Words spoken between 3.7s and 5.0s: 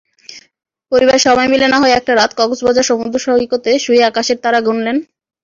শুয়ে আকাশের তারা গুনলেন।